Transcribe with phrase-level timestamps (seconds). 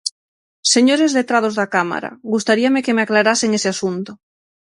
[0.73, 4.11] Señores letrados da Cámara, gustaríame que me aclarasen ese asunto.